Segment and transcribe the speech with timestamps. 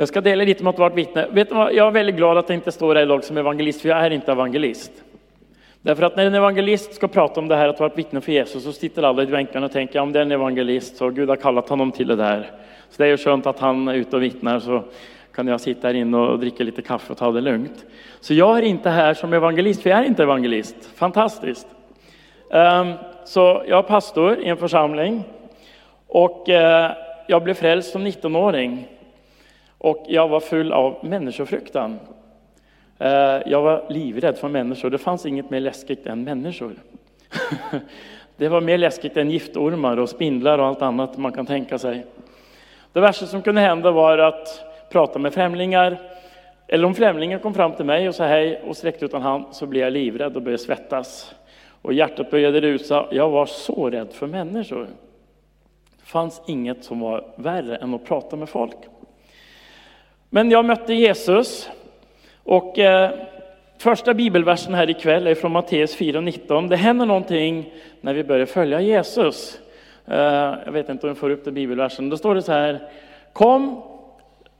[0.00, 1.26] Jag ska dela lite om att vara vittne.
[1.30, 1.74] Vet vad?
[1.74, 4.10] Jag är väldigt glad att jag inte står här idag som evangelist, för jag är
[4.10, 4.92] inte evangelist.
[5.82, 8.32] Därför att när en evangelist ska prata om det här att vara ett vittne för
[8.32, 11.28] Jesus så sitter alla i bänkarna och tänker om det är en evangelist så Gud
[11.28, 12.50] har kallat honom till det där.
[12.90, 14.84] Så det är ju skönt att han är ute och vittnar så
[15.34, 17.86] kan jag sitta här inne och dricka lite kaffe och ta det lugnt.
[18.20, 20.76] Så jag är inte här som evangelist, för jag är inte evangelist.
[20.94, 21.66] Fantastiskt.
[22.52, 22.92] Ehm,
[23.24, 25.24] så jag är pastor i en församling
[26.06, 26.92] och eh,
[27.26, 28.88] jag blev frälst som 19-åring.
[29.80, 31.98] Och jag var full av människofruktan.
[32.98, 33.10] Eh,
[33.46, 34.90] jag var livrädd för människor.
[34.90, 36.72] Det fanns inget mer läskigt än människor.
[38.36, 42.06] Det var mer läskigt än giftormar och spindlar och allt annat man kan tänka sig.
[42.92, 46.00] Det värsta som kunde hända var att prata med främlingar.
[46.68, 49.44] Eller om främlingar kom fram till mig och sa hej och sträckte ut en hand
[49.50, 51.34] så blev jag livrädd och började svettas.
[51.82, 53.06] Och hjärtat började rusa.
[53.10, 54.86] Jag var så rädd för människor.
[56.00, 58.76] Det fanns inget som var värre än att prata med folk.
[60.32, 61.70] Men jag mötte Jesus
[62.42, 63.10] och eh,
[63.78, 66.68] första bibelversen här ikväll är från Matteus 4.19.
[66.68, 69.60] Det händer någonting när vi börjar följa Jesus.
[70.06, 70.16] Eh,
[70.64, 72.10] jag vet inte om jag får upp den bibelversen.
[72.10, 72.88] Då står det så här.
[73.32, 73.82] Kom,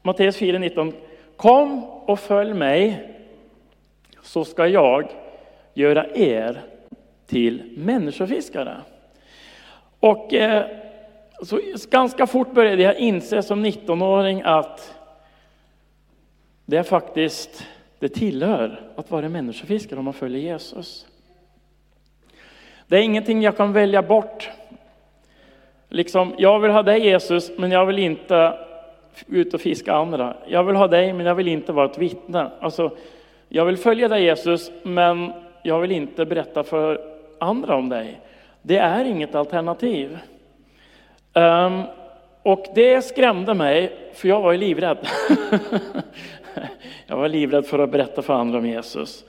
[0.02, 0.92] Matteus 4.19.
[1.36, 3.08] Kom och följ mig
[4.22, 5.08] så ska jag
[5.74, 6.60] göra er
[7.26, 8.76] till människofiskare.
[10.00, 10.64] Och eh,
[11.42, 14.99] så ganska fort började jag inse som 19-åring att
[16.70, 17.66] det är faktiskt,
[17.98, 21.06] det tillhör att vara människofiskare om man följer Jesus.
[22.86, 24.50] Det är ingenting jag kan välja bort.
[25.88, 28.58] Liksom, jag vill ha dig Jesus, men jag vill inte
[29.26, 30.36] ut och fiska andra.
[30.46, 32.50] Jag vill ha dig, men jag vill inte vara ett vittne.
[32.60, 32.96] Alltså,
[33.48, 37.00] jag vill följa dig Jesus, men jag vill inte berätta för
[37.38, 38.20] andra om dig.
[38.62, 40.18] Det är inget alternativ.
[41.32, 41.82] Um,
[42.42, 44.98] och det skrämde mig, för jag var ju livrädd.
[47.06, 49.24] jag var livrädd för att berätta för andra om Jesus.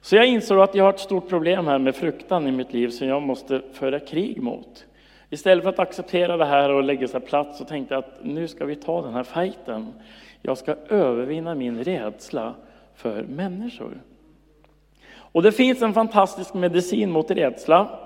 [0.00, 2.88] Så jag insåg att jag har ett stort problem här med fruktan i mitt liv
[2.88, 4.86] som jag måste föra krig mot.
[5.30, 8.48] Istället för att acceptera det här och lägga sig platt så tänkte jag att nu
[8.48, 9.92] ska vi ta den här fighten.
[10.42, 12.54] Jag ska övervinna min rädsla
[12.94, 14.00] för människor.
[15.10, 17.98] Och det finns en fantastisk medicin mot rädsla.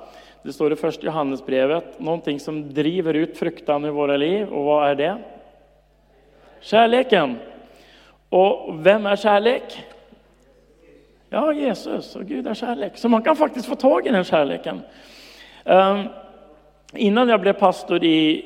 [0.42, 4.48] Det står i första Johannesbrevet, någonting som driver ut fruktan ur våra liv.
[4.48, 5.18] Och vad är det?
[6.60, 7.38] Kärleken.
[8.32, 9.84] Och vem är kärlek?
[11.30, 12.92] Ja, Jesus och Gud är kärlek.
[12.96, 14.80] Så man kan faktiskt få tag i den kärleken.
[15.64, 16.08] Um,
[16.94, 18.44] innan jag blev pastor i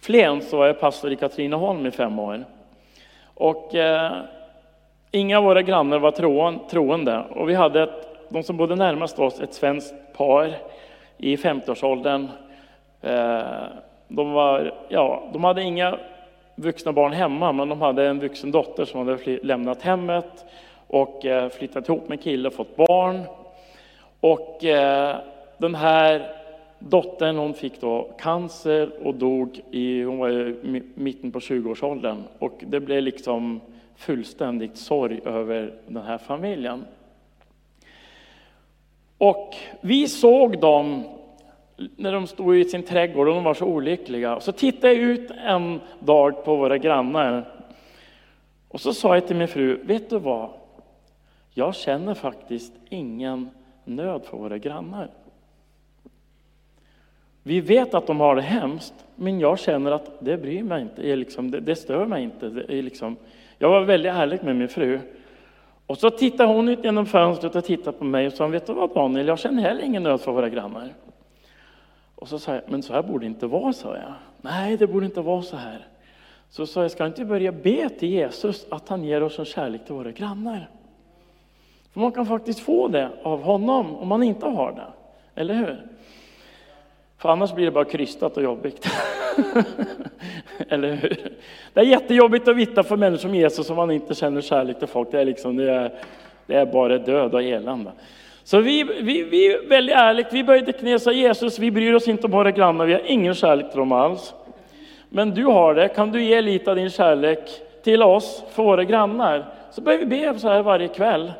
[0.00, 2.44] Flen så var jag pastor i Katrineholm i fem år.
[3.34, 4.10] Och uh,
[5.10, 6.10] inga av våra grannar var
[6.68, 10.56] troende och vi hade ett, de som bodde närmast oss, ett svenskt par
[11.18, 12.28] i 50-årsåldern.
[13.04, 13.68] Uh, ehm,
[14.08, 15.98] de, var, ja, de hade inga
[16.60, 20.44] vuxna barn hemma, men de hade en vuxen dotter som hade lämnat hemmet
[20.86, 23.22] och eh, flyttat ihop med en kille och fått barn.
[24.20, 25.16] Och eh,
[25.58, 26.36] den här
[26.78, 32.22] dottern hon fick då cancer och dog i, hon var i mitten på 20-årsåldern.
[32.38, 33.60] Och det blev liksom
[33.96, 36.84] fullständigt sorg över den här familjen.
[39.18, 41.04] Och vi såg dem
[41.96, 44.40] när de stod i sin trädgård och de var så olyckliga.
[44.40, 47.60] Så tittade jag ut en dag på våra grannar
[48.68, 50.50] och så sa jag till min fru, vet du vad?
[51.54, 53.50] Jag känner faktiskt ingen
[53.84, 55.10] nöd för våra grannar.
[57.42, 61.16] Vi vet att de har det hemskt, men jag känner att det bryr mig inte,
[61.16, 62.48] liksom, det, det stör mig inte.
[62.48, 63.16] Det är liksom,
[63.58, 65.00] jag var väldigt ärlig med min fru.
[65.86, 68.72] Och så tittade hon ut genom fönstret och tittade på mig och sa, vet du
[68.72, 70.88] vad Daniel, jag känner heller ingen nöd för våra grannar.
[72.20, 74.12] Och så sa jag, men så här borde det inte vara, sa jag.
[74.40, 75.86] Nej, det borde inte vara så här.
[76.50, 79.84] Så sa jag, ska inte börja be till Jesus att han ger oss en kärlek
[79.84, 80.70] till våra grannar?
[81.92, 84.86] För man kan faktiskt få det av honom om man inte har det.
[85.40, 85.86] Eller hur?
[87.18, 88.88] För annars blir det bara krystat och jobbigt.
[90.68, 91.32] Eller hur?
[91.72, 94.88] Det är jättejobbigt att vittna för människor som Jesus om man inte känner kärlek till
[94.88, 95.10] folk.
[95.10, 95.92] Det är, liksom, det är,
[96.46, 97.92] det är bara död och elände.
[98.44, 102.08] Så vi, vi, vi väldigt ärligt, vi böjde knä och sa Jesus, vi bryr oss
[102.08, 104.34] inte om våra grannar, vi har ingen kärlek till dem alls.
[105.08, 107.50] Men du har det, kan du ge lite av din kärlek
[107.82, 109.44] till oss, för våra grannar?
[109.70, 111.32] Så började vi be så här varje kväll.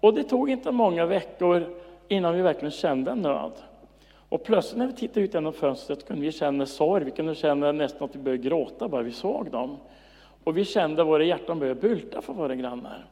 [0.00, 1.64] Och det tog inte många veckor
[2.08, 3.52] innan vi verkligen kände en nöd.
[4.28, 7.72] Och plötsligt när vi tittade ut genom fönstret kunde vi känna sorg, vi kunde känna
[7.72, 9.76] nästan att vi började gråta bara vi såg dem.
[10.44, 13.04] Och vi kände att våra hjärtan började bulta för våra grannar.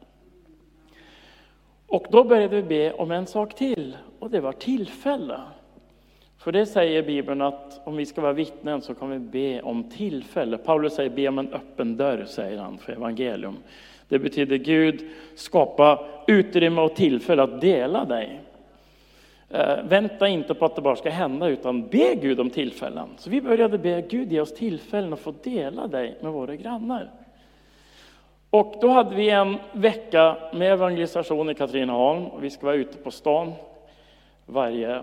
[1.93, 5.41] Och då började vi be om en sak till, och det var tillfälle.
[6.39, 9.91] För det säger Bibeln att om vi ska vara vittnen så kan vi be om
[9.91, 10.59] tillfälle.
[10.59, 13.56] Paulus säger be om en öppen dörr, säger han för evangelium.
[14.09, 18.41] Det betyder Gud skapa utrymme och tillfälle att dela dig.
[19.50, 23.09] Eh, vänta inte på att det bara ska hända, utan be Gud om tillfällen.
[23.17, 27.11] Så vi började be Gud ge oss tillfällen att få dela dig med våra grannar.
[28.52, 32.25] Och då hade vi en vecka med evangelisation i Katrineholm.
[32.40, 33.52] Vi ska vara ute på stan
[34.46, 35.02] varje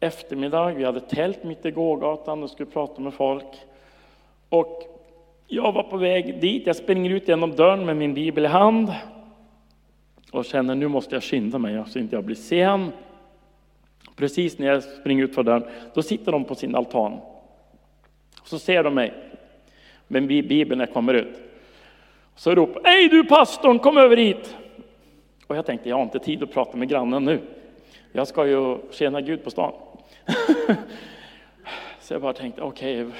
[0.00, 0.74] eftermiddag.
[0.74, 3.46] Vi hade tält mitt i gågatan och skulle prata med folk.
[4.48, 4.82] Och
[5.46, 6.66] jag var på väg dit.
[6.66, 8.92] Jag springer ut genom dörren med min bibel i hand
[10.32, 12.92] och känner nu måste jag skynda mig så inte jag blir sen.
[14.16, 15.64] Precis när jag springer ut för dörren,
[15.94, 17.20] då sitter de på sin altan.
[18.44, 19.14] Så ser de mig
[20.08, 21.47] med bibeln när jag kommer ut.
[22.38, 24.56] Så ropade Hej du pastorn, kom över hit!
[25.46, 27.40] Och jag tänkte, jag har inte tid att prata med grannen nu.
[28.12, 29.72] Jag ska ju tjäna Gud på stan.
[32.00, 33.18] så jag bara tänkte, okej, okay,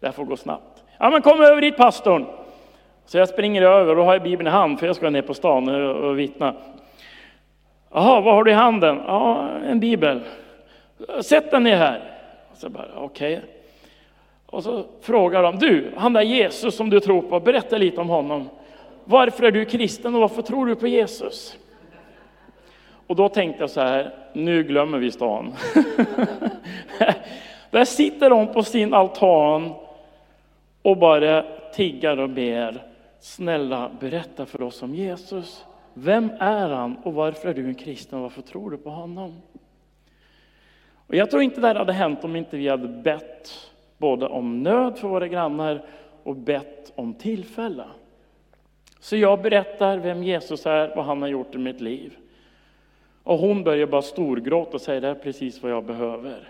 [0.00, 0.82] det här får gå snabbt.
[0.98, 2.26] Ja men kom över hit pastorn!
[3.06, 5.22] Så jag springer över och då har jag Bibeln i hand för jag ska ner
[5.22, 6.54] på stan och vittna.
[7.92, 9.00] Jaha, vad har du i handen?
[9.06, 10.20] Ja, en bibel.
[11.22, 12.18] Sätt den ner här.
[12.54, 13.36] Så bara, okej.
[13.36, 13.48] Okay.
[14.52, 18.08] Och så frågar de, du, han där Jesus som du tror på, berätta lite om
[18.08, 18.48] honom.
[19.04, 21.56] Varför är du kristen och varför tror du på Jesus?
[23.06, 25.54] Och då tänkte jag så här, nu glömmer vi stan.
[27.70, 29.72] Där sitter de på sin altan
[30.82, 31.44] och bara
[31.74, 32.82] tiggar och ber.
[33.20, 35.64] Snälla berätta för oss om Jesus.
[35.94, 39.42] Vem är han och varför är du en kristen och varför tror du på honom?
[41.06, 43.71] Och jag tror inte det här hade hänt om inte vi hade bett
[44.02, 45.84] både om nöd för våra grannar
[46.22, 47.84] och bett om tillfälle.
[49.00, 52.16] Så jag berättar vem Jesus är, vad han har gjort i mitt liv.
[53.22, 56.48] Och hon börjar bara storgråta och säger det är precis vad jag behöver.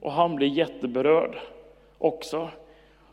[0.00, 1.36] Och han blir jätteberörd
[1.98, 2.48] också.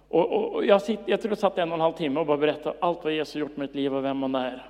[0.09, 2.25] Och, och, och jag, sitter, jag tror jag satt en och en halv timme och
[2.25, 4.69] bara berättade allt vad Jesus har gjort i mitt liv och vem han är.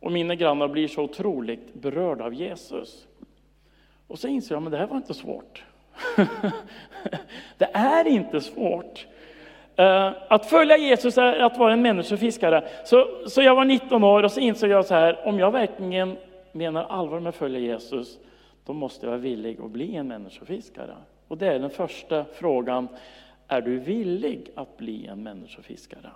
[0.00, 3.06] Och mina grannar blir så otroligt berörda av Jesus.
[4.06, 5.64] Och så inser jag, att det här var inte svårt.
[7.58, 9.06] det är inte svårt.
[9.76, 12.68] Eh, att följa Jesus är att vara en människofiskare.
[12.84, 16.16] Så, så jag var 19 år och så insåg jag så här, om jag verkligen
[16.52, 18.18] menar allvar med att följa Jesus,
[18.64, 20.94] då måste jag vara villig att bli en människofiskare.
[21.28, 22.88] Och det är den första frågan,
[23.48, 26.10] är du villig att bli en människofiskare?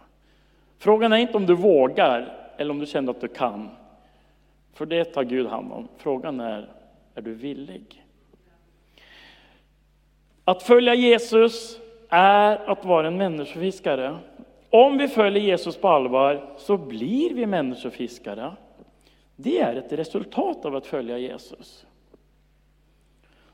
[0.79, 3.71] Frågan är inte om du vågar eller om du känner att du kan.
[4.75, 5.89] För det tar Gud hand om.
[5.97, 6.69] Frågan är,
[7.15, 8.05] är du villig?
[10.49, 14.17] Att följa Jesus är att vara en människofiskare.
[14.71, 18.53] Om vi följer Jesus på allvar så blir vi människofiskare.
[19.37, 21.87] Det är ett resultat av att följa Jesus.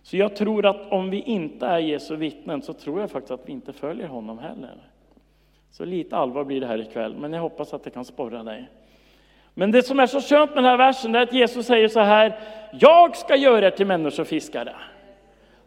[0.03, 3.49] Så jag tror att om vi inte är Jesu vittnen så tror jag faktiskt att
[3.49, 4.77] vi inte följer honom heller.
[5.71, 8.69] Så lite allvar blir det här ikväll, men jag hoppas att det kan sporra dig.
[9.55, 12.01] Men det som är så skönt med den här versen är att Jesus säger så
[12.01, 12.39] här,
[12.73, 14.75] jag ska göra er till människofiskare.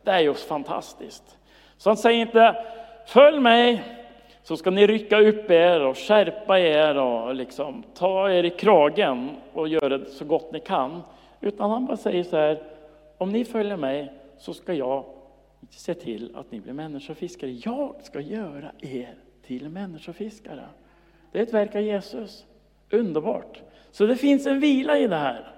[0.07, 1.37] Det är ju fantastiskt.
[1.77, 2.65] Så han säger inte,
[3.05, 3.83] följ mig,
[4.43, 9.29] så ska ni rycka upp er och skärpa er och liksom ta er i kragen
[9.53, 11.01] och göra det så gott ni kan.
[11.41, 12.63] Utan han bara säger så här,
[13.17, 15.05] om ni följer mig så ska jag
[15.69, 17.51] se till att ni blir människofiskare.
[17.51, 19.15] Jag ska göra er
[19.45, 20.63] till människofiskare.
[21.31, 22.45] Det är ett verk av Jesus.
[22.89, 23.61] Underbart!
[23.91, 25.53] Så det finns en vila i det här.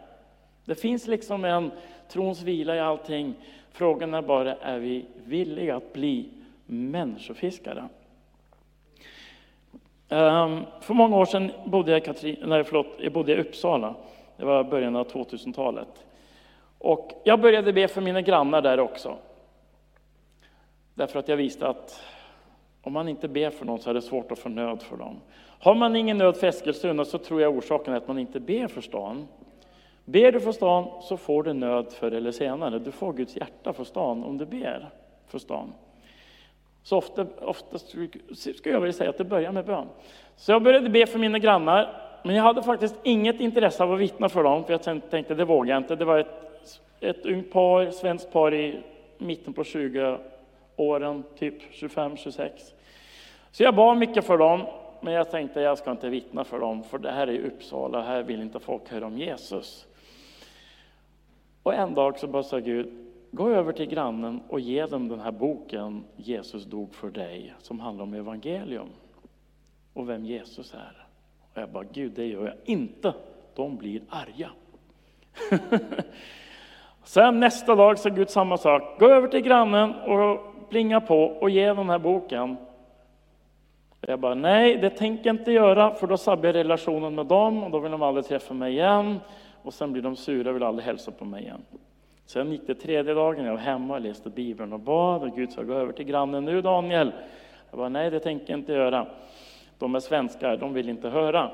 [0.65, 1.71] Det finns liksom en
[2.09, 3.33] trons vila i allting.
[3.71, 6.29] Frågan är bara, är vi villiga att bli
[6.65, 7.89] människofiskare?
[10.09, 13.95] Ehm, för många år sedan bodde jag, Katrin, nej, förlåt, jag bodde i Uppsala.
[14.37, 16.05] Det var början av 2000-talet.
[16.77, 19.17] Och jag började be för mina grannar där också.
[20.93, 22.01] Därför att jag visste att
[22.81, 25.19] om man inte ber för någon så är det svårt att få nöd för dem.
[25.59, 28.67] Har man ingen nöd för Eskilstuna så tror jag orsaken är att man inte ber
[28.67, 29.27] för stan.
[30.11, 32.79] Ber du för stan så får du nöd förr eller senare.
[32.79, 34.89] Du får Guds hjärta för stan om du ber
[35.27, 35.73] för stan.
[36.83, 38.09] Så ofta, oftast skulle
[38.63, 39.87] jag vilja säga att det börjar med bön.
[40.35, 43.99] Så jag började be för mina grannar, men jag hade faktiskt inget intresse av att
[43.99, 45.95] vittna för dem, för jag tänkte det vågar jag inte.
[45.95, 48.79] Det var ett, ett ungt par, svenskt par i
[49.17, 50.17] mitten på 20
[50.75, 52.49] åren, typ 25-26.
[53.51, 54.61] Så jag bad mycket för dem,
[55.01, 58.23] men jag tänkte jag ska inte vittna för dem, för det här är Uppsala, här
[58.23, 59.85] vill inte folk höra om Jesus.
[61.63, 62.89] Och en dag så bara sa Gud,
[63.31, 67.79] gå över till grannen och ge dem den här boken Jesus dog för dig, som
[67.79, 68.89] handlar om evangelium
[69.93, 71.07] och vem Jesus är.
[71.53, 73.13] Och jag bara, Gud det gör jag inte.
[73.55, 74.49] De blir arga.
[77.03, 78.99] Sen nästa dag sa Gud samma sak.
[78.99, 80.39] Gå över till grannen och
[80.69, 82.57] plinga på och ge den här boken.
[84.01, 87.63] Jag bara, nej, det tänker jag inte göra, för då sabbar jag relationen med dem
[87.63, 89.19] och då vill de aldrig träffa mig igen.
[89.61, 91.61] Och sen blir de sura och vill aldrig hälsa på mig igen.
[92.25, 95.51] Sen gick det tredje dagen, jag var hemma och läste Bibeln och bad och Gud
[95.51, 97.11] sa, gå över till grannen nu Daniel.
[97.69, 99.07] Jag bara, nej, det tänker jag inte göra.
[99.77, 101.51] De är svenskar, de vill inte höra.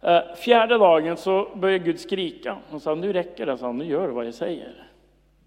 [0.00, 2.56] Eh, fjärde dagen så började Gud skrika.
[2.70, 4.86] och sa, nu räcker det, sa nu gör du vad jag säger.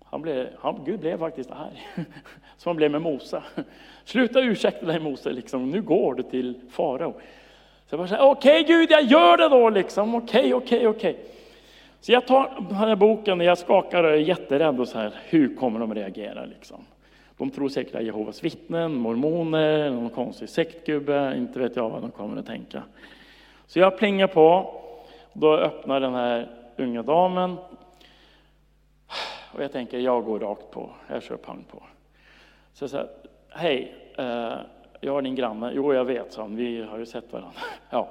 [0.06, 1.88] Han blev, han, Gud blev faktiskt arg,
[2.58, 3.44] som han blev med Mose.
[4.04, 5.72] Sluta ursäkta dig Mose, liksom.
[5.72, 7.14] nu går du till farao.
[7.86, 10.16] Så jag bara, okej okay, Gud, jag gör det då liksom.
[10.16, 11.18] Okej, okej, okej.
[12.08, 15.14] Så jag tar den här boken och jag skakar och är jätterädd och så här,
[15.30, 16.86] hur kommer de reagera liksom?
[17.38, 22.12] De tror säkert att Jehovas vittnen, mormoner, någon konstig sektgubbe, inte vet jag vad de
[22.12, 22.84] kommer att tänka.
[23.66, 24.76] Så jag plingar på,
[25.34, 26.48] då öppnar den här
[26.78, 27.56] unga damen
[29.54, 31.84] och jag tänker, jag går rakt på, jag kör pang på.
[32.74, 33.08] Så jag säger,
[33.50, 34.54] hej, eh,
[35.02, 35.72] jag är din granne.
[35.76, 37.60] Jo, jag vet, så vi har ju sett varandra.
[37.90, 38.08] Ja.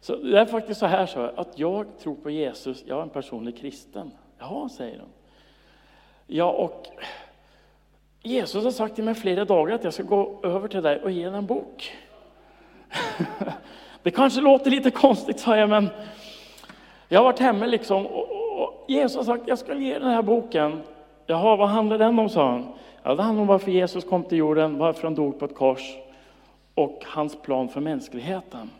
[0.00, 3.10] Så det är faktiskt så här så att jag tror på Jesus, jag är en
[3.10, 4.10] personlig kristen.
[4.38, 5.08] Jaha, säger hon.
[6.26, 6.86] Ja, och
[8.22, 11.10] Jesus har sagt till mig flera dagar att jag ska gå över till dig och
[11.10, 11.92] ge dig en bok.
[14.02, 15.88] Det kanske låter lite konstigt, sa jag, men
[17.08, 20.10] jag har varit hemma liksom och, och Jesus har sagt jag ska ge dig den
[20.10, 20.82] här boken.
[21.26, 22.66] Jaha, vad handlar den om, sa han.
[23.02, 25.96] Ja, det handlar om varför Jesus kom till jorden, varför han dog på ett kors
[26.74, 28.70] och hans plan för mänskligheten.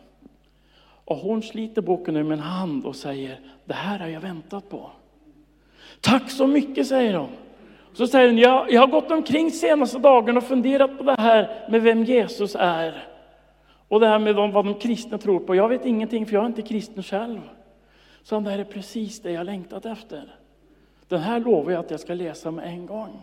[1.11, 4.89] Och hon sliter boken ur min hand och säger, det här har jag väntat på.
[6.01, 7.29] Tack så mycket, säger hon.
[7.93, 11.67] Så säger hon, jag, jag har gått omkring senaste dagen och funderat på det här
[11.69, 13.03] med vem Jesus är.
[13.87, 15.55] Och det här med vad de kristna tror på.
[15.55, 17.39] Jag vet ingenting för jag är inte kristen själv.
[18.23, 20.35] Så det här är precis det jag längtat efter.
[21.07, 23.21] Den här lovar jag att jag ska läsa med en gång.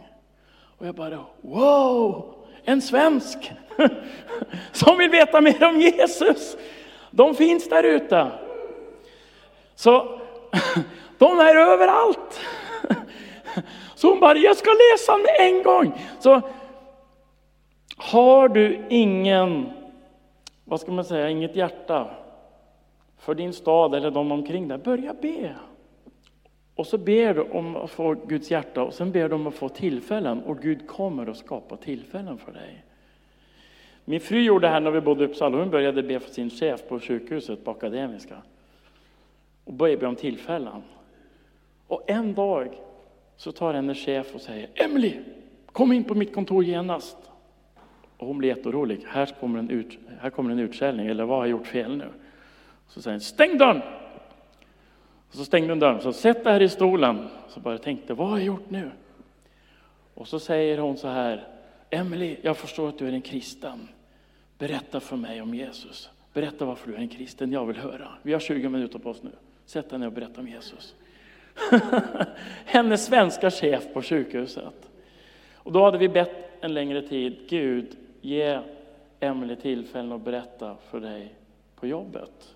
[0.79, 2.35] Och jag bara, wow!
[2.65, 3.53] En svensk
[4.73, 6.57] som vill veta mer om Jesus.
[7.19, 8.31] De finns där ute.
[9.75, 10.21] Så
[11.19, 12.41] de är överallt.
[13.95, 15.93] Så hon bara, jag ska läsa med en gång.
[16.21, 16.41] Så
[17.97, 19.71] har du ingen,
[20.65, 22.11] vad ska man säga, inget hjärta
[23.19, 25.55] för din stad eller de omkring dig, börja be.
[26.75, 29.55] Och så ber du om att få Guds hjärta och sen ber du om att
[29.55, 32.85] få tillfällen och Gud kommer att skapa tillfällen för dig.
[34.09, 35.59] Min fru gjorde det här när vi bodde i Uppsala.
[35.59, 38.43] Hon började be för sin chef på sjukhuset på Akademiska.
[39.65, 40.83] Och började be om tillfällen.
[41.87, 42.69] Och en dag
[43.37, 45.15] så tar hennes chef och säger Emily,
[45.73, 47.17] kom in på mitt kontor genast.
[48.17, 49.05] Och hon blir jätteorolig.
[49.07, 52.09] Här kommer en, ut, här kommer en utskällning, eller vad har jag gjort fel nu?
[52.89, 53.83] Så säger han, stäng dörren!
[55.29, 57.29] Och så stängde hon dörren, så sätt dig här i stolen.
[57.49, 58.91] Så bara tänkte, vad har jag gjort nu?
[60.15, 61.49] Och så säger hon så här,
[61.91, 63.89] Emily, jag förstår att du är en kristen.
[64.59, 66.11] Berätta för mig om Jesus.
[66.33, 68.09] Berätta varför du är en kristen, jag vill höra.
[68.23, 69.31] Vi har 20 minuter på oss nu.
[69.65, 70.95] Sätt dig ner och berätta om Jesus.
[72.65, 74.91] Hennes svenska chef på sjukhuset.
[75.55, 78.61] Och då hade vi bett en längre tid, Gud, ge
[79.21, 81.35] Emily tillfällen att berätta för dig
[81.77, 82.55] på jobbet.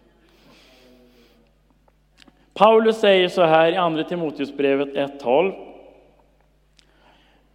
[2.55, 5.73] Paulus säger så här i Andra Timoteusbrevet 1.12.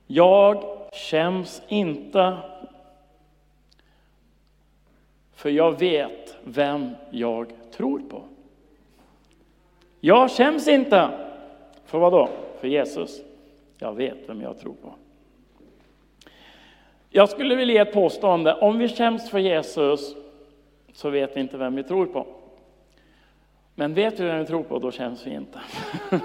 [0.07, 0.63] Jag
[0.93, 2.37] skäms inte
[5.37, 8.23] för jag vet vem jag tror på.
[9.99, 11.09] Jag skäms inte.
[11.85, 12.29] För vad då?
[12.59, 13.21] För Jesus.
[13.77, 14.95] Jag vet vem jag tror på.
[17.09, 18.53] Jag skulle vilja ge ett påstående.
[18.53, 20.15] Om vi skäms för Jesus
[20.93, 22.27] så vet vi inte vem vi tror på.
[23.75, 25.59] Men vet vi vem vi tror på, då känns vi inte.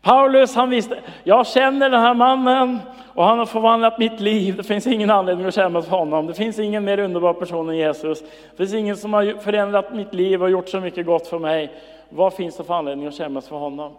[0.00, 2.78] Paulus han visste, jag känner den här mannen
[3.16, 4.56] och han har förvandlat mitt liv.
[4.56, 6.26] Det finns ingen anledning att skämmas för honom.
[6.26, 8.20] Det finns ingen mer underbar person än Jesus.
[8.20, 11.72] Det finns ingen som har förändrat mitt liv och gjort så mycket gott för mig.
[12.08, 13.92] Vad finns det för anledning att skämmas för honom?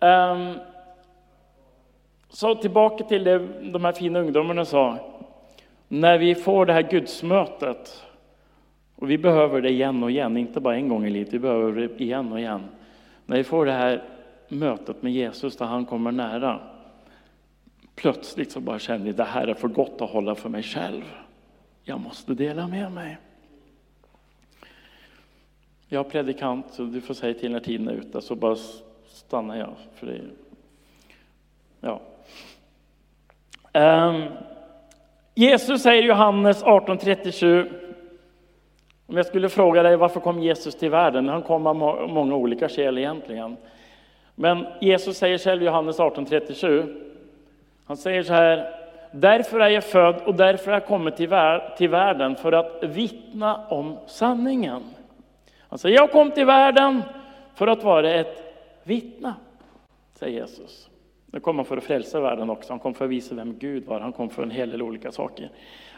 [0.00, 0.58] Um,
[2.28, 4.96] så tillbaka till det de här fina ungdomarna sa.
[5.88, 8.02] När vi får det här gudsmötet
[8.96, 11.80] och vi behöver det igen och igen, inte bara en gång i livet, vi behöver
[11.80, 12.62] det igen och igen.
[13.26, 14.02] När vi får det här
[14.48, 16.60] mötet med Jesus där han kommer nära,
[17.94, 21.02] plötsligt så bara känner jag det här är för gott att hålla för mig själv.
[21.82, 23.18] Jag måste dela med mig.
[25.88, 28.56] Jag är predikant, så du får säga till när tiden är ute, så bara
[29.06, 29.74] stannar jag.
[29.94, 30.20] För det.
[31.80, 32.00] Ja.
[33.72, 34.24] Um,
[35.34, 37.72] Jesus säger i Johannes 18.37
[39.06, 41.28] Om jag skulle fråga dig varför kom Jesus till världen?
[41.28, 41.76] Han kom av
[42.08, 43.56] många olika skäl egentligen.
[44.34, 47.13] Men Jesus säger själv i Johannes 18.37,
[47.86, 48.74] han säger så här,
[49.12, 52.78] därför är jag född och därför har jag kommit till, vär till världen för att
[52.82, 54.82] vittna om sanningen.
[55.58, 57.02] Han säger, jag kom till världen
[57.54, 58.42] för att vara ett
[58.82, 59.34] vittna,
[60.14, 60.88] säger Jesus.
[61.26, 63.84] Nu kom han för att frälsa världen också, han kom för att visa vem Gud
[63.84, 65.50] var, han kom för en hel del olika saker.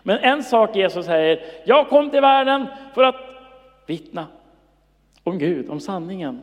[0.03, 3.17] Men en sak Jesus säger, jag kom till världen för att
[3.87, 4.27] vittna
[5.23, 6.43] om Gud, om sanningen.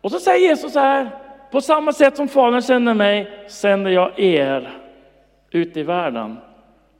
[0.00, 1.10] Och så säger Jesus så här,
[1.50, 4.78] på samma sätt som Fadern sänder mig sänder jag er
[5.50, 6.36] ut i världen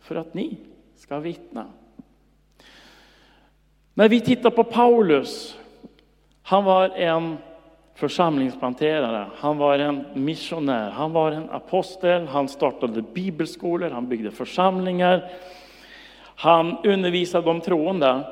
[0.01, 0.57] för att ni
[0.97, 1.67] ska vittna.
[3.95, 5.59] När vi tittar på Paulus,
[6.43, 7.37] han var en
[7.95, 15.31] församlingsplanterare, han var en missionär, han var en apostel, han startade bibelskolor, han byggde församlingar,
[16.35, 18.25] han undervisade de troende.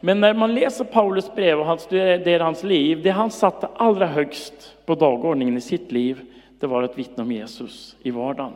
[0.00, 4.06] Men när man läser Paulus brev och han studerar hans liv, det han satte allra
[4.06, 6.20] högst på dagordningen i sitt liv,
[6.60, 8.52] det var att vittna om Jesus i vardagen.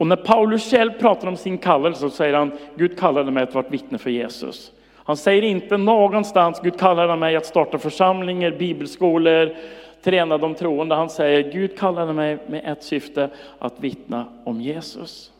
[0.00, 3.54] Och när Paulus själv pratar om sin kallelse så säger han, Gud kallade mig att
[3.54, 4.72] vara ett vittne för Jesus.
[4.94, 9.56] Han säger inte någonstans, Gud kallade mig att starta församlingar, bibelskolor,
[10.02, 10.94] träna de troende.
[10.94, 15.32] Han säger, Gud kallade mig med ett syfte, att vittna om Jesus.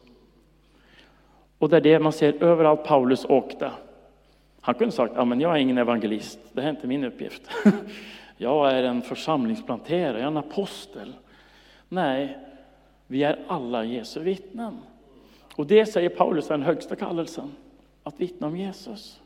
[1.59, 3.71] Och det är det man ser överallt Paulus åkte.
[4.61, 7.43] Han kunde sagt, ja, men jag är ingen evangelist, det här är inte min uppgift.
[8.43, 11.15] Jag är en församlingsplanterare, jag är en apostel.
[11.89, 12.39] Nej,
[13.07, 14.79] vi är alla Jesu vittnen.
[15.57, 17.53] Och det säger Paulus är den högsta kallelsen,
[18.03, 19.21] att vittna om Jesus.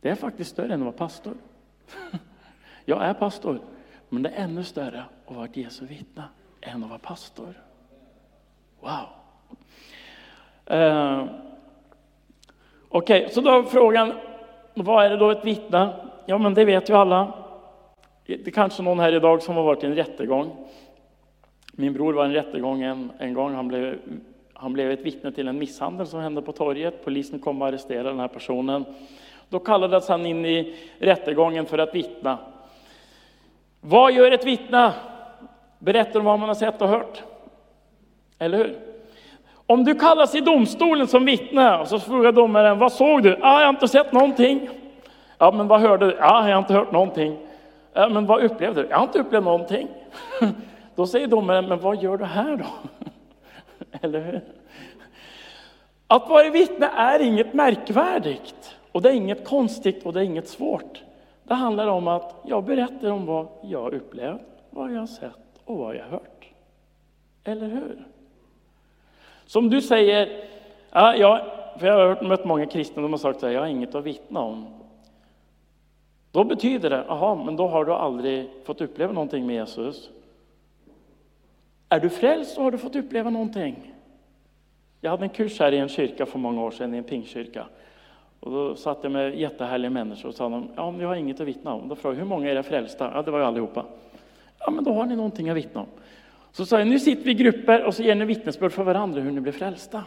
[0.00, 1.34] Det är faktiskt större än att vara pastor.
[2.84, 3.60] Jag är pastor,
[4.08, 6.24] men det är ännu större att vara ett Jesu vittne
[6.60, 7.54] än att vara pastor.
[8.80, 9.06] Wow!
[10.66, 11.24] Eh,
[12.88, 14.12] okej, okay, så då är frågan,
[14.74, 15.88] vad är det då ett vittne?
[16.26, 17.32] Ja, men det vet ju alla.
[18.26, 20.68] Det är kanske någon här idag som har varit i en rättegång.
[21.72, 23.54] Min bror var i en rättegång en, en gång.
[23.54, 23.98] Han blev,
[24.52, 27.04] han blev ett vittne till en misshandel som hände på torget.
[27.04, 28.84] Polisen kom och arresterade den här personen.
[29.48, 32.38] Då kallades han in i rättegången för att vittna.
[33.80, 34.92] Vad gör ett vittne?
[35.78, 37.22] Berättar om vad man har sett och hört.
[38.38, 38.93] Eller hur?
[39.66, 43.38] Om du kallas i domstolen som vittne och så frågar domaren, vad såg du?
[43.42, 44.68] Ah, jag har inte sett någonting.
[45.38, 46.18] Ja, men vad hörde du?
[46.20, 47.38] Ah, jag har inte hört någonting.
[47.92, 48.88] Ja, men vad upplevde du?
[48.88, 49.88] Jag har inte upplevt någonting.
[50.94, 52.66] Då säger domaren, men vad gör du här då?
[54.00, 54.40] Eller hur?
[56.06, 58.76] Att vara vittne är inget märkvärdigt.
[58.92, 61.02] Och det är inget konstigt och det är inget svårt.
[61.44, 65.78] Det handlar om att jag berättar om vad jag upplevt, vad jag har sett och
[65.78, 66.48] vad jag har hört.
[67.44, 68.04] Eller hur?
[69.46, 70.44] Som du säger,
[70.90, 71.40] ja, jag,
[71.78, 74.40] för jag har mött många kristna som har sagt att jag har inget att vittna
[74.40, 74.66] om.
[76.32, 80.10] Då betyder det, aha, men då har du aldrig fått uppleva någonting med Jesus.
[81.88, 83.94] Är du frälst så har du fått uppleva någonting.
[85.00, 87.66] Jag hade en kurs här i en kyrka för många år sedan, i en pingkyrka.
[88.40, 91.40] Och då satt jag med jättehärliga människor och sa de, ja, men jag har inget
[91.40, 91.88] att vittna om.
[91.88, 93.10] Då frågade jag, hur många är frälsta?
[93.14, 93.84] Ja, det var ju allihopa.
[94.58, 95.86] Ja, men då har ni någonting att vittna om.
[96.56, 99.20] Så sa jag, nu sitter vi i grupper och så ger ni vittnesbörd för varandra
[99.20, 100.04] hur ni blev frälsta.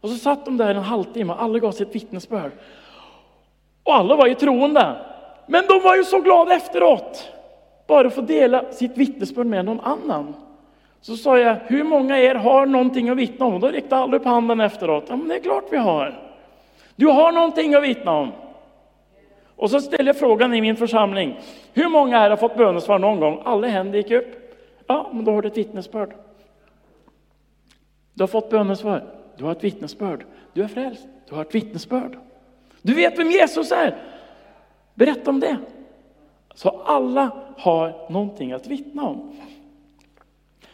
[0.00, 2.52] Och så satt de där en halvtimme och alla gav sitt vittnesbörd.
[3.82, 4.96] Och alla var ju troende.
[5.46, 7.32] Men de var ju så glada efteråt.
[7.86, 10.34] Bara att få dela sitt vittnesbörd med någon annan.
[11.00, 13.54] Så sa jag, hur många er har någonting att vittna om?
[13.54, 15.04] Och då räckte alla upp handen efteråt.
[15.08, 16.20] Ja, men det är klart vi har.
[16.96, 18.32] Du har någonting att vittna om.
[19.56, 21.38] Och så ställde jag frågan i min församling.
[21.74, 23.42] Hur många här har fått bönesvar någon gång?
[23.44, 24.37] Alla händer gick upp.
[24.88, 26.14] Ja, men då har du ett vittnesbörd.
[28.14, 29.14] Du har fått bönesvar.
[29.36, 30.24] Du har ett vittnesbörd.
[30.52, 31.06] Du är frälst.
[31.28, 32.18] Du har ett vittnesbörd.
[32.82, 33.96] Du vet vem Jesus är.
[34.94, 35.56] Berätta om det.
[36.54, 39.36] Så alla har någonting att vittna om.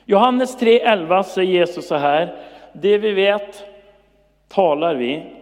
[0.05, 2.45] Johannes 3.11 säger Jesus så här.
[2.73, 3.65] Det vi vet
[4.49, 5.33] talar vi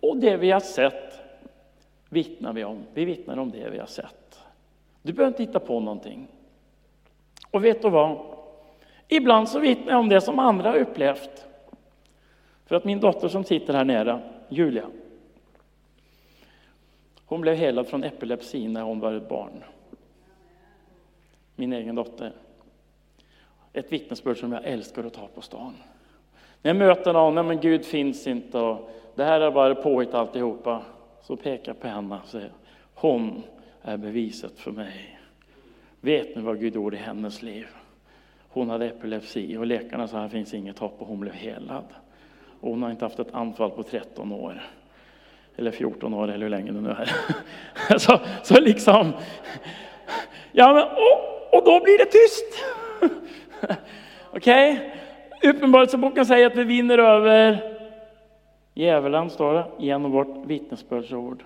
[0.00, 1.20] och det vi har sett
[2.08, 2.82] vittnar vi om.
[2.94, 4.40] Vi vittnar om det vi har sett.
[5.02, 6.28] Du behöver inte hitta på någonting.
[7.52, 8.18] Och vet du vad?
[9.08, 11.46] Ibland så vittnar jag om det som andra har upplevt.
[12.66, 14.86] För att min dotter som sitter här nere, Julia,
[17.26, 19.64] hon blev helad från epilepsi när hon var ett barn.
[21.56, 22.32] Min egen dotter.
[23.72, 25.74] Ett vittnesbörd som jag älskar att ta på stan.
[26.62, 30.14] När jag möter någon, nej men Gud finns inte och det här är bara påhitt
[30.14, 30.82] alltihopa.
[31.22, 32.52] Så pekar jag på henne och säger,
[32.94, 33.42] hon
[33.82, 35.18] är beviset för mig.
[36.04, 37.66] Vet ni vad Gud gjorde i hennes liv?
[38.48, 41.84] Hon hade epilepsi och läkarna sa att det finns inget hopp och hon blev helad.
[42.60, 44.62] Och hon har inte haft ett anfall på 13 år.
[45.56, 47.98] Eller 14 år, eller hur länge det nu är.
[47.98, 49.12] så, så liksom,
[50.52, 52.64] ja men, och, och då blir det tyst.
[54.30, 54.72] Okej?
[54.72, 55.50] Okay?
[55.50, 57.58] Uppenbarelseboken säger att vi vinner över
[58.74, 61.44] djävulen, står det, genom vårt vittnesbördsord.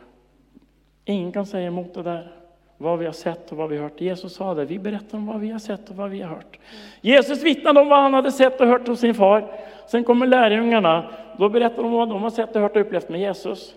[1.05, 2.46] Ingen kan säga emot det där.
[2.79, 4.01] Vad vi har sett och vad vi har hört.
[4.01, 6.59] Jesus sa det, vi berättar om vad vi har sett och vad vi har hört.
[7.01, 9.51] Jesus vittnade om vad han hade sett och hört hos sin far.
[9.87, 13.21] Sen kommer lärjungarna, då berättar de vad de har sett och hört och upplevt med
[13.21, 13.75] Jesus.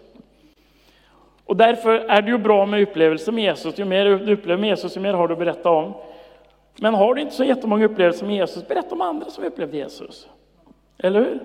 [1.46, 3.80] Och därför är det ju bra med upplevelser med Jesus.
[3.80, 5.94] Ju mer du upplever med Jesus, ju mer har du att berätta om.
[6.82, 10.28] Men har du inte så jättemånga upplevelser med Jesus, berätta om andra som upplevt Jesus.
[10.98, 11.40] Eller hur?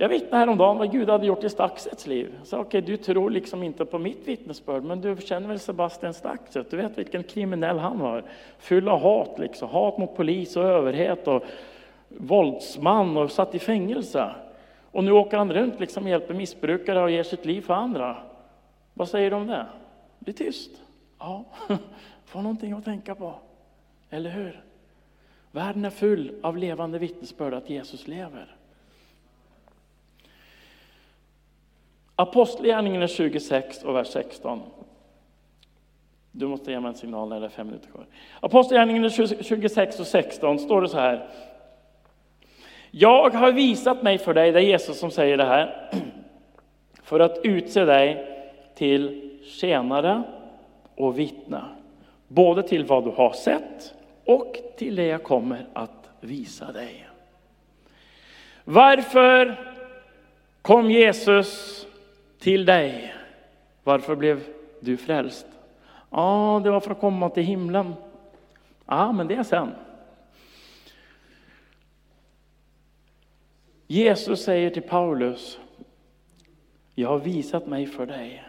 [0.00, 2.34] Jag vittnade häromdagen vad Gud hade gjort i Staxets liv.
[2.38, 5.58] Jag sa, okej, okay, du tror liksom inte på mitt vittnesbörd, men du känner väl
[5.58, 6.70] Sebastian Staxet?
[6.70, 8.24] Du vet vilken kriminell han var.
[8.58, 9.68] Full av hat, liksom.
[9.68, 11.42] hat mot polis och överhet och
[12.08, 14.30] våldsman och satt i fängelse.
[14.90, 18.16] Och nu åker han runt liksom och hjälper missbrukare och ger sitt liv för andra.
[18.94, 19.66] Vad säger du om det?
[20.18, 20.70] Bli tyst.
[21.18, 21.44] Ja,
[22.24, 23.34] få någonting att tänka på.
[24.10, 24.64] Eller hur?
[25.52, 28.57] Världen är full av levande vittnesbörd att Jesus lever.
[32.20, 34.60] Apostlagärningarna 26 och vers 16.
[36.32, 38.06] Du måste ge mig en signal när det är fem minuter kvar.
[38.40, 39.10] Apostlagärningarna
[39.42, 41.28] 26 och 16 står det så här.
[42.90, 45.90] Jag har visat mig för dig, det är Jesus som säger det här,
[47.02, 48.26] för att utse dig
[48.74, 50.22] till tjänare
[50.94, 51.62] och vittne,
[52.28, 57.08] både till vad du har sett och till det jag kommer att visa dig.
[58.64, 59.56] Varför
[60.62, 61.84] kom Jesus
[62.38, 63.14] till dig?
[63.84, 64.44] Varför blev
[64.80, 65.46] du frälst?
[66.10, 67.94] Ja, det var för att komma till himlen.
[68.86, 69.68] Ja, men det är sen.
[73.86, 75.58] Jesus säger till Paulus,
[76.94, 78.44] jag har visat mig för dig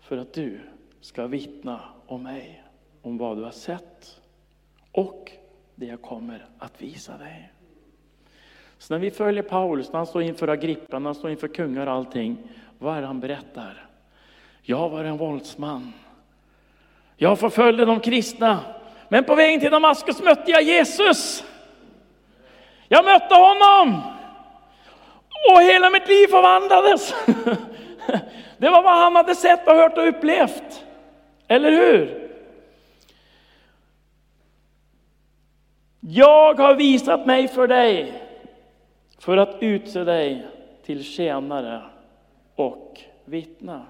[0.00, 0.60] för att du
[1.00, 2.64] ska vittna om mig,
[3.02, 4.20] om vad du har sett
[4.92, 5.32] och
[5.74, 7.52] det jag kommer att visa dig.
[8.78, 11.86] Så när vi följer Paulus, när han står inför Agrippa, när han står inför kungar
[11.86, 12.36] och allting,
[12.78, 13.86] vad är det han berättar?
[14.62, 15.92] Jag var en våldsman.
[17.16, 18.60] Jag förföljde de kristna.
[19.08, 21.44] Men på vägen till Damaskus mötte jag Jesus.
[22.88, 24.02] Jag mötte honom.
[25.52, 27.14] Och hela mitt liv förvandlades.
[28.58, 30.84] Det var vad han hade sett och hört och upplevt.
[31.48, 32.30] Eller hur?
[36.00, 38.22] Jag har visat mig för dig
[39.18, 40.46] för att utse dig
[40.84, 41.82] till tjänare
[42.58, 43.86] och vittna.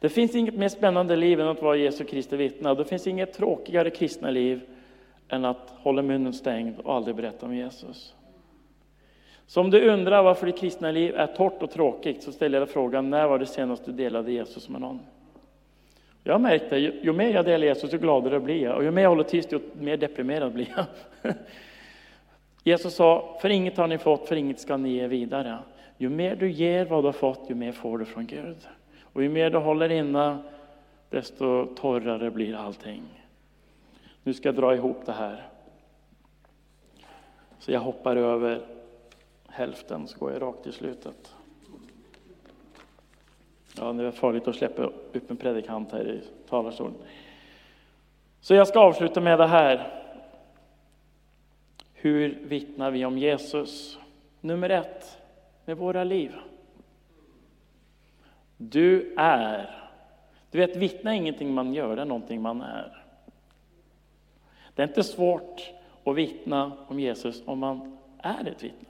[0.00, 2.74] Det finns inget mer spännande liv än att vara Jesu Kristi vittne.
[2.74, 4.60] Det finns inget tråkigare kristna liv
[5.28, 8.14] än att hålla munnen stängd och aldrig berätta om Jesus.
[9.46, 12.68] Så om du undrar varför det kristna liv är torrt och tråkigt så ställer jag
[12.68, 15.00] frågan, när var det senast du delade Jesus med någon?
[16.24, 18.76] Jag har märkt det, ju mer jag delar Jesus, ju gladare blir jag.
[18.76, 20.84] Och ju mer jag håller tyst, ju mer deprimerad blir jag.
[22.64, 25.58] Jesus sa, för inget har ni fått, för inget ska ni ge vidare.
[25.98, 28.68] Ju mer du ger vad du har fått, ju mer får du från Gud.
[29.02, 30.38] Och ju mer du håller inne,
[31.10, 33.02] desto torrare blir allting.
[34.22, 35.48] Nu ska jag dra ihop det här.
[37.58, 38.60] Så jag hoppar över
[39.48, 41.34] hälften, så går jag rakt till slutet.
[43.78, 46.94] Ja, det är farligt att släppa upp en predikant här i talarstolen.
[48.40, 50.04] Så jag ska avsluta med det här.
[51.94, 53.98] Hur vittnar vi om Jesus?
[54.40, 55.17] Nummer ett,
[55.68, 56.34] med våra liv.
[58.56, 59.70] Du är.
[60.50, 63.04] Du vet, vittna är ingenting man gör, det är någonting man är.
[64.74, 65.72] Det är inte svårt
[66.04, 68.88] att vittna om Jesus om man är ett vittne.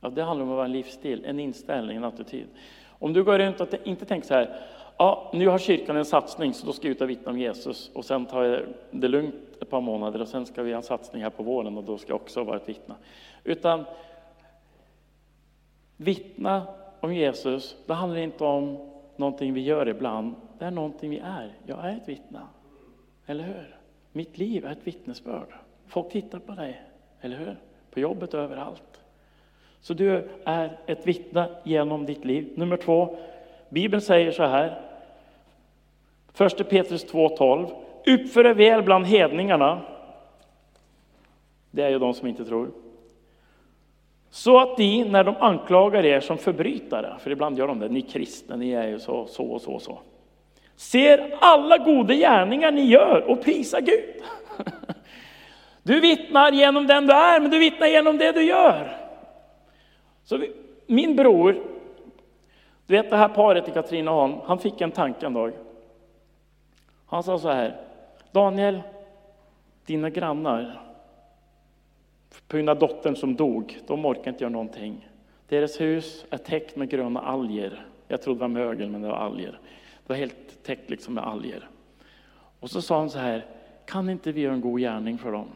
[0.00, 2.46] Ja, det handlar om att vara en livsstil, en inställning, en attityd.
[2.88, 4.60] Om du går runt och inte tänker så här,
[4.98, 7.90] ja, nu har kyrkan en satsning så då ska jag ut och vittna om Jesus
[7.94, 10.82] och sen tar jag det lugnt ett par månader och sen ska vi ha en
[10.82, 12.94] satsning här på våren och då ska jag också vara ett vittne.
[13.44, 13.84] Utan
[15.98, 16.66] vittna
[17.00, 18.78] om Jesus, det handlar inte om
[19.16, 21.52] någonting vi gör ibland, det är någonting vi är.
[21.66, 22.40] Jag är ett vittne,
[23.26, 23.76] eller hur?
[24.12, 25.54] Mitt liv är ett vittnesbörd.
[25.86, 26.82] Folk tittar på dig,
[27.20, 27.56] eller hur?
[27.90, 29.00] På jobbet och överallt.
[29.80, 32.52] Så du är ett vittne genom ditt liv.
[32.56, 33.18] Nummer två,
[33.68, 34.80] Bibeln säger så här.
[36.32, 37.70] Första Petrus 2.12.
[38.06, 39.80] Uppför er väl bland hedningarna.
[41.70, 42.70] Det är ju de som inte tror.
[44.30, 48.02] Så att de, när de anklagar er som förbrytare, för ibland gör de det, ni
[48.02, 49.98] kristna, ni är ju så, så och så och så.
[50.76, 54.22] Ser alla goda gärningar ni gör och prisar Gud.
[55.82, 58.96] Du vittnar genom den du är, men du vittnar genom det du gör.
[60.24, 60.44] Så
[60.86, 61.62] min bror,
[62.86, 65.52] Du vet det här paret i Katrineholm, han fick en tanke en dag.
[67.06, 67.76] Han sa så här,
[68.32, 68.82] Daniel,
[69.86, 70.80] dina grannar,
[72.48, 75.08] på grund av dottern som dog, de orkar inte göra någonting.
[75.48, 77.86] Deras hus är täckt med gröna alger.
[78.08, 79.58] Jag trodde det var mögel, men det var alger.
[80.06, 81.68] Det var helt täckt liksom med alger.
[82.60, 83.46] Och så sa han så här,
[83.86, 85.46] kan inte vi göra en god gärning för dem?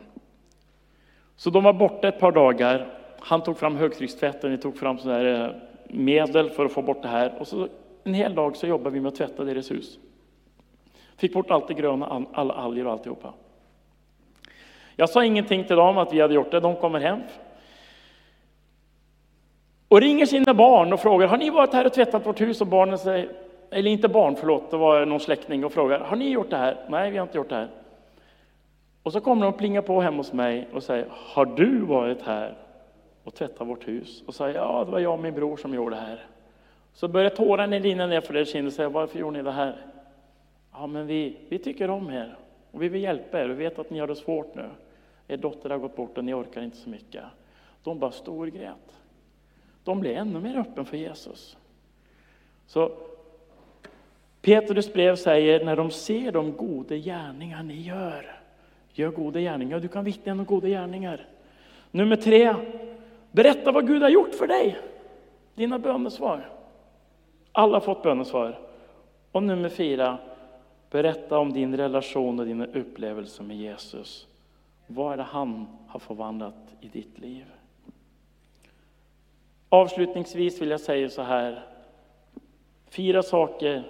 [1.36, 2.98] Så de var borta ett par dagar.
[3.20, 5.54] Han tog fram högtryckstvätten, vi tog fram så här eh,
[5.88, 7.34] medel för att få bort det här.
[7.38, 7.68] Och så
[8.04, 9.98] en hel dag så jobbade vi med att tvätta deras hus.
[11.16, 13.34] Fick bort allt det gröna, alla alger och alltihopa.
[15.02, 16.60] Jag sa ingenting till dem att vi hade gjort det.
[16.60, 17.20] De kommer hem.
[19.88, 22.60] Och ringer sina barn och frågar, har ni varit här och tvättat vårt hus?
[22.60, 23.28] Och barnen säger,
[23.70, 26.76] eller inte barn, förlåt, det var någon släkting och frågar, har ni gjort det här?
[26.88, 27.68] Nej, vi har inte gjort det här.
[29.02, 32.22] Och så kommer de och plingar på hemma hos mig och säger, har du varit
[32.22, 32.54] här
[33.24, 34.22] och tvättat vårt hus?
[34.26, 36.26] Och säger, ja, det var jag och min bror som gjorde det här.
[36.92, 39.76] Så börjar tårarna rinna ner för deras kind och säger, varför gjorde ni det här?
[40.72, 42.36] Ja, men vi, vi tycker om er
[42.72, 43.48] och vi vill hjälpa er.
[43.48, 44.70] Vi vet att ni har det svårt nu.
[45.32, 47.24] Er dotter har gått bort och ni orkar inte så mycket.
[47.82, 49.00] De bara storgrät.
[49.84, 51.56] De blev ännu mer öppen för Jesus.
[52.66, 52.92] Så
[54.42, 58.40] Petrus brev säger, när de ser de goda gärningar ni gör,
[58.92, 59.80] gör goda gärningar.
[59.80, 61.26] Du kan vittna om goda gärningar.
[61.90, 62.54] Nummer tre,
[63.30, 64.78] berätta vad Gud har gjort för dig.
[65.54, 66.50] Dina bönesvar.
[67.52, 68.58] Alla har fått bönesvar.
[69.32, 70.18] Och nummer fyra,
[70.90, 74.26] berätta om din relation och dina upplevelser med Jesus.
[74.94, 77.44] Vad är det han har förvandlat i ditt liv?
[79.68, 81.66] Avslutningsvis vill jag säga så här.
[82.88, 83.84] Fyra saker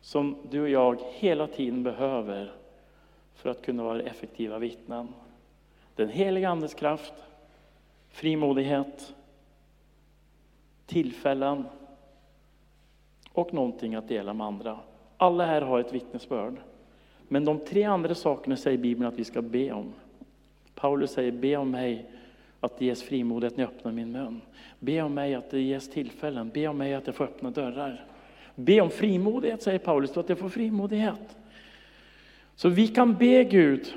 [0.00, 2.52] som du och jag hela tiden behöver
[3.34, 5.08] för att kunna vara effektiva vittnen.
[5.94, 7.14] Den heliga Andes kraft,
[8.08, 9.14] frimodighet,
[10.86, 11.64] tillfällen
[13.32, 14.78] och någonting att dela med andra.
[15.16, 16.56] Alla här har ett vittnesbörd.
[17.28, 19.92] Men de tre andra sakerna säger Bibeln att vi ska be om.
[20.84, 22.06] Paulus säger, be om mig
[22.60, 24.40] att det ges frimodighet när jag öppnar min mun.
[24.78, 28.04] Be om mig att det ges tillfällen, be om mig att jag får öppna dörrar.
[28.54, 31.36] Be om frimodighet, säger Paulus, så att jag får frimodighet.
[32.54, 33.94] Så vi kan be Gud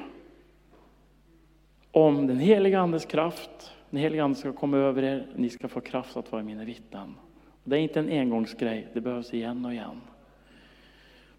[1.92, 3.72] om den heliga Andes kraft.
[3.90, 7.16] Den heliga Ande ska komma över er, ni ska få kraft att vara mina vittnen.
[7.64, 10.02] Det är inte en engångsgrej, det behövs igen och igen.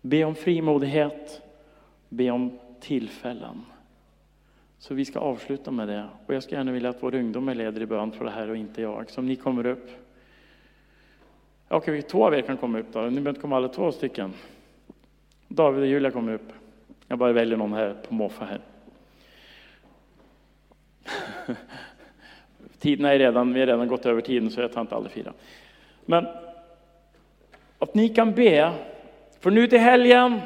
[0.00, 1.42] Be om frimodighet,
[2.08, 3.62] be om tillfällen.
[4.78, 6.08] Så vi ska avsluta med det.
[6.26, 8.50] Och jag skulle gärna vilja att vår ungdom är leder i bön för det här
[8.50, 9.10] och inte jag.
[9.10, 9.90] Så om ni kommer upp.
[11.68, 13.00] Okej, två av er kan komma upp då.
[13.00, 14.32] Ni behöver inte komma alla två stycken.
[15.48, 16.52] David och Julia kommer upp.
[17.08, 18.60] Jag bara väljer någon här på måfå här.
[22.78, 25.32] Tiden är redan, vi har redan gått över tiden så jag tar inte alla fyra.
[26.04, 26.26] Men
[27.78, 28.72] att ni kan be,
[29.40, 30.40] för nu till helgen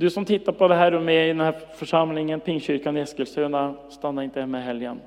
[0.00, 3.00] du som tittar på det här och är med i den här församlingen, Pingstkyrkan i
[3.00, 5.00] Eskilstuna, stanna inte hemma i helgen.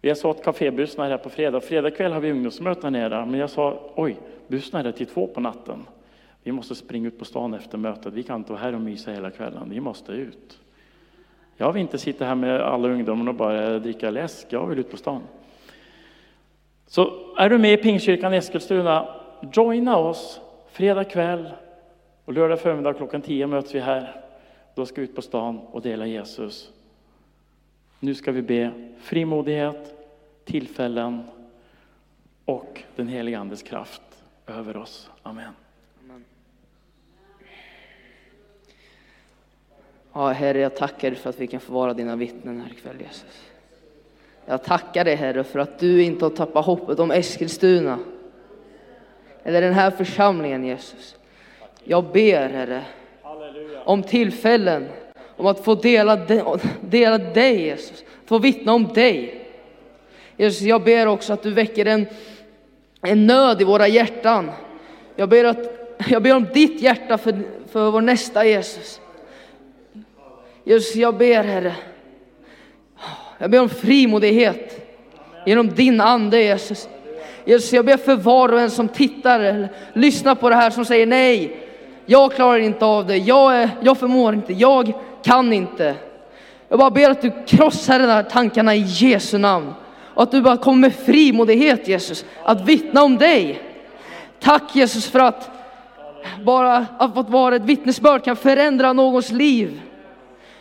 [0.00, 1.60] Jag sa att kafébussen är här på fredag.
[1.60, 4.16] Fredag kväll har vi ungdomsmöte nere, men jag sa oj,
[4.48, 5.86] bussen är här till två på natten.
[6.42, 8.12] Vi måste springa ut på stan efter mötet.
[8.12, 9.70] Vi kan inte vara här och mysa hela kvällen.
[9.70, 10.58] Vi måste ut.
[11.56, 14.46] Jag vill inte sitta här med alla ungdomar och bara dricka läsk.
[14.48, 15.22] Jag vill ut på stan.
[16.86, 19.08] Så är du med i Pingstkyrkan i Eskilstuna,
[19.52, 20.40] joina oss
[20.72, 21.48] fredag kväll
[22.24, 24.24] och lördag förmiddag klockan 10 möts vi här.
[24.74, 26.72] Då ska vi ut på stan och dela Jesus.
[28.00, 29.94] Nu ska vi be frimodighet,
[30.44, 31.22] tillfällen
[32.44, 34.02] och den helige Andes kraft
[34.46, 35.10] över oss.
[35.22, 35.52] Amen.
[36.04, 36.24] Amen.
[40.12, 43.00] Ja, Herre, jag tackar dig för att vi kan få vara dina vittnen här ikväll,
[43.00, 43.42] Jesus.
[44.46, 47.98] Jag tackar dig, Herre, för att du inte har tappat hoppet om Eskilstuna.
[49.42, 51.16] Eller den här församlingen, Jesus.
[51.84, 52.82] Jag ber, Herre,
[53.84, 54.88] om tillfällen,
[55.36, 56.16] om att få dela,
[56.80, 58.04] dela dig, Jesus.
[58.26, 59.42] Få vittna om dig.
[60.36, 62.06] Jesus, jag ber också att du väcker en,
[63.02, 64.50] en nöd i våra hjärtan.
[65.16, 65.58] Jag ber, att,
[66.08, 67.40] jag ber om ditt hjärta för,
[67.72, 69.00] för vår nästa Jesus.
[70.64, 71.74] Jesus, jag ber Herre.
[73.38, 74.88] Jag ber om frimodighet
[75.46, 76.88] genom din ande Jesus.
[77.44, 80.84] Jesus, jag ber för var och en som tittar eller lyssnar på det här som
[80.84, 81.56] säger nej,
[82.06, 85.94] jag klarar inte av det, jag, är, jag förmår inte, jag kan inte.
[86.68, 89.72] Jag bara ber att du krossar de där tankarna i Jesu namn.
[90.14, 93.62] Och att du bara kommer med frimodighet Jesus, att vittna om dig.
[94.40, 95.50] Tack Jesus för att
[96.44, 99.80] bara att vara ett vittnesbörd kan förändra någons liv.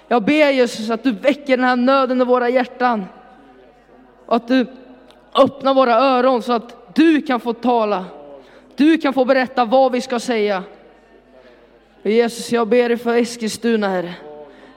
[0.08, 3.06] Jag ber Jesus att du väcker den här nöden i våra hjärtan.
[4.25, 4.65] Och att du
[5.36, 8.06] öppnar våra öron så att du kan få tala
[8.82, 10.63] du kan få berätta vad vi ska säga.
[12.04, 14.14] Jesus, jag ber dig för Eskilstuna, Herre.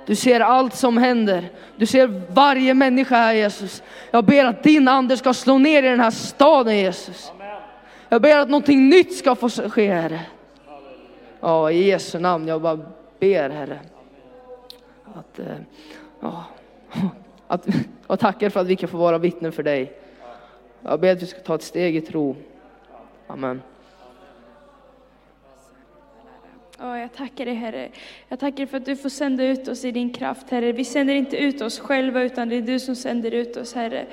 [0.06, 1.50] Du ser allt som händer.
[1.76, 3.82] Du ser varje människa här Jesus.
[4.10, 7.32] Jag ber att din ande ska slå ner i den här staden Jesus.
[8.08, 10.20] Jag ber att någonting nytt ska få ske Herre.
[11.40, 12.48] Ja, i Jesu namn.
[12.48, 12.80] Jag bara
[13.18, 13.78] ber Herre.
[15.14, 15.46] Att, eh,
[16.20, 16.44] ja,
[17.46, 17.66] att,
[18.06, 19.92] och tackar för att vi kan få vara vittnen för dig.
[20.82, 22.36] Jag ber att vi ska ta ett steg i tro.
[23.26, 23.62] Amen.
[26.84, 27.88] Oh, jag tackar dig Herre.
[28.28, 30.72] Jag tackar för att du får sända ut oss i din kraft Herre.
[30.72, 34.06] Vi sänder inte ut oss själva utan det är du som sänder ut oss Herre.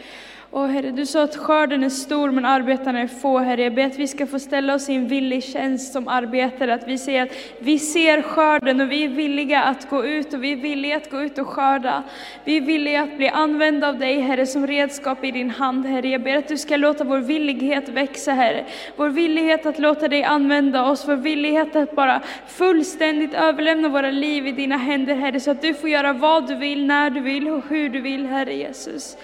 [0.53, 3.63] Åh Herre, du sa att skörden är stor men arbetarna är få Herre.
[3.63, 6.73] Jag ber att vi ska få ställa oss i en villig tjänst som arbetare.
[6.73, 10.43] Att vi säger att vi ser skörden och vi är villiga att gå ut och
[10.43, 12.03] vi är villiga att gå ut och skörda.
[12.45, 16.07] Vi är villiga att bli använda av dig Herre som redskap i din hand Herre.
[16.07, 18.65] Jag ber att du ska låta vår villighet växa Herre.
[18.95, 24.47] Vår villighet att låta dig använda oss, vår villighet att bara fullständigt överlämna våra liv
[24.47, 25.39] i dina händer Herre.
[25.39, 28.25] Så att du får göra vad du vill, när du vill och hur du vill
[28.25, 29.17] Herre Jesus.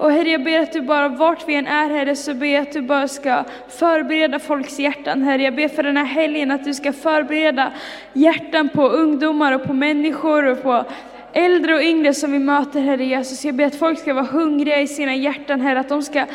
[0.00, 2.62] Och Herre, jag ber att du bara, vart vi än är Herre, så ber jag
[2.62, 5.42] att du bara ska förbereda folks hjärtan Herre.
[5.42, 7.72] Jag ber för den här helgen att du ska förbereda
[8.12, 10.84] hjärtan på ungdomar och på människor och på
[11.32, 13.44] äldre och yngre som vi möter, Herre Jesus.
[13.44, 15.80] Jag ber att folk ska vara hungriga i sina hjärtan, Herre.
[15.80, 16.26] Att, de ska,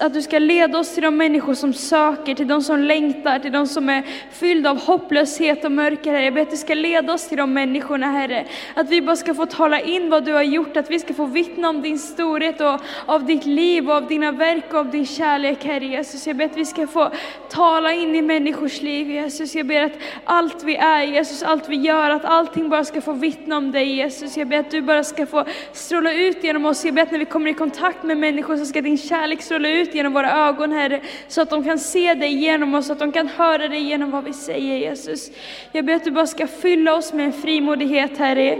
[0.00, 3.52] att du ska leda oss till de människor som söker, till de som längtar, till
[3.52, 6.24] de som är fyllda av hopplöshet och mörker, Herre.
[6.24, 8.44] Jag ber att du ska leda oss till de människorna, Herre.
[8.74, 11.24] Att vi bara ska få tala in vad du har gjort, att vi ska få
[11.24, 15.06] vittna om din storhet och av ditt liv och av dina verk och av din
[15.06, 16.26] kärlek, Herre Jesus.
[16.26, 17.10] Jag ber att vi ska få
[17.48, 19.54] tala in i människors liv, Jesus.
[19.54, 19.92] Jag ber att
[20.24, 23.96] allt vi är, Jesus, allt vi gör, att allting bara ska få vittna om dig,
[23.96, 24.36] Jesus.
[24.42, 26.84] Jag ber att du bara ska få stråla ut genom oss.
[26.84, 29.68] Jag ber att när vi kommer i kontakt med människor så ska din kärlek stråla
[29.68, 31.00] ut genom våra ögon, Herre.
[31.28, 34.10] Så att de kan se dig genom oss, så att de kan höra dig genom
[34.10, 35.30] vad vi säger, Jesus.
[35.72, 38.58] Jag ber att du bara ska fylla oss med en frimodighet, Herre.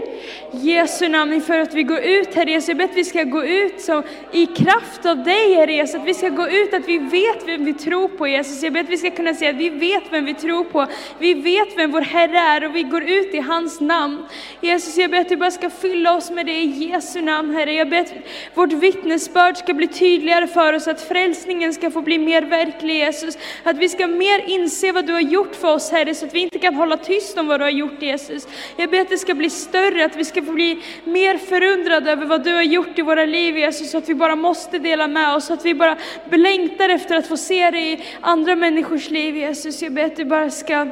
[0.51, 2.67] Jesu namn, för att vi går ut, Herre Jesus.
[2.67, 5.95] Jag ber att vi ska gå ut som, i kraft av dig, Herre Jesus.
[5.95, 8.63] Att vi ska gå ut, att vi vet vem vi tror på, Jesus.
[8.63, 10.87] Jag ber att vi ska kunna säga att vi vet vem vi tror på.
[11.19, 14.25] Vi vet vem vår Herre är och vi går ut i hans namn.
[14.61, 17.73] Jesus, jag ber att du bara ska fylla oss med det i Jesu namn, Herre.
[17.73, 18.13] Jag ber att
[18.53, 23.37] vårt vittnesbörd ska bli tydligare för oss, att frälsningen ska få bli mer verklig, Jesus.
[23.63, 26.39] Att vi ska mer inse vad du har gjort för oss, Herre, så att vi
[26.39, 28.47] inte kan hålla tyst om vad du har gjort, Jesus.
[28.77, 32.25] Jag ber att det ska bli större, att vi ska få bli mer förundrade över
[32.25, 35.35] vad du har gjort i våra liv, Jesus, så att vi bara måste dela med
[35.35, 35.97] oss, så att vi bara
[36.31, 39.81] längtar efter att få se det i andra människors liv, Jesus.
[39.81, 40.87] Jag ber att du bara ska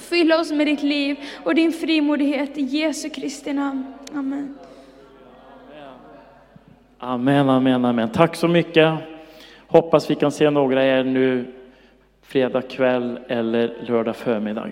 [0.00, 3.99] Fylla oss med ditt liv och din frimodighet i Jesu Kristi namn.
[4.14, 4.54] Amen.
[6.98, 8.08] Amen, amen, amen.
[8.08, 8.94] Tack så mycket.
[9.66, 11.44] Hoppas vi kan se några er nu
[12.22, 14.68] fredag kväll eller lördag förmiddag.